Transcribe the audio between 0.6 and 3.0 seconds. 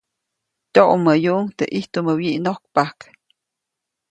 Tyoʼmäyuʼuŋ teʼ ʼijtumä wyiʼnojkpajk.